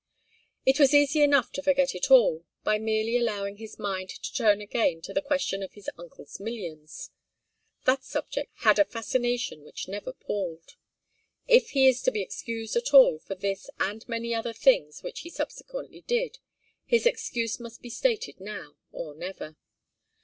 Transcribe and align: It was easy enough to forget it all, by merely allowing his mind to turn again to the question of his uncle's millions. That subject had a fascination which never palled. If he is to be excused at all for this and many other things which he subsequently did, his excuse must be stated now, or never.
It 0.65 0.79
was 0.79 0.95
easy 0.95 1.21
enough 1.21 1.51
to 1.51 1.61
forget 1.61 1.93
it 1.93 2.09
all, 2.09 2.43
by 2.63 2.79
merely 2.79 3.17
allowing 3.17 3.57
his 3.57 3.77
mind 3.77 4.09
to 4.09 4.33
turn 4.33 4.59
again 4.59 4.99
to 5.03 5.13
the 5.13 5.21
question 5.21 5.61
of 5.61 5.73
his 5.73 5.91
uncle's 5.95 6.39
millions. 6.39 7.11
That 7.85 8.03
subject 8.03 8.51
had 8.61 8.79
a 8.79 8.83
fascination 8.85 9.63
which 9.63 9.87
never 9.87 10.11
palled. 10.11 10.71
If 11.47 11.69
he 11.77 11.87
is 11.87 12.01
to 12.01 12.09
be 12.11 12.23
excused 12.23 12.75
at 12.75 12.95
all 12.95 13.19
for 13.19 13.35
this 13.35 13.69
and 13.79 14.03
many 14.09 14.33
other 14.33 14.53
things 14.53 15.03
which 15.03 15.19
he 15.19 15.29
subsequently 15.29 16.01
did, 16.01 16.39
his 16.83 17.05
excuse 17.05 17.59
must 17.59 17.83
be 17.83 17.91
stated 17.91 18.39
now, 18.39 18.77
or 18.91 19.13
never. 19.13 19.55